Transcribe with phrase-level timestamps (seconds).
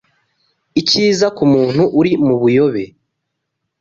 [0.81, 2.83] icyiza ku muntu uri mu buyobe